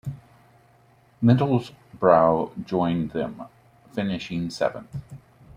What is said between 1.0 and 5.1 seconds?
Middlesbrough joined them, finishing seventh.